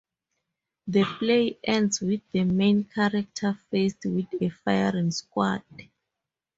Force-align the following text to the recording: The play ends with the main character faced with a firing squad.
The 0.87 1.05
play 1.19 1.59
ends 1.63 2.01
with 2.01 2.21
the 2.31 2.43
main 2.43 2.85
character 2.85 3.53
faced 3.69 4.03
with 4.05 4.33
a 4.41 4.49
firing 4.49 5.11
squad. 5.11 5.61